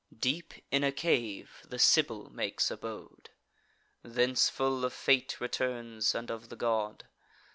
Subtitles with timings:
[0.19, 3.29] Deep in a cave the Sibyl makes abode;
[4.01, 7.05] Thence full of fate returns, and of the god.